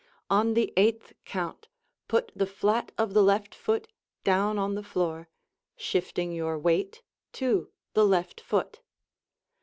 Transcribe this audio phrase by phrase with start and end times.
[0.31, 1.67] On the eighth count
[2.07, 3.87] put the flat of the left foot
[4.23, 5.29] down on the floor,
[5.75, 8.79] shifting your weight to the left foot.